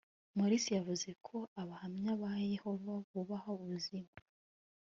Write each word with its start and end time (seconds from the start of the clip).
morris 0.37 0.65
yavuze 0.77 1.09
ko 1.27 1.37
abahamya 1.61 2.11
ba 2.21 2.31
yehova 2.53 2.93
bubaha 3.13 3.47
ubuzima 3.61 4.11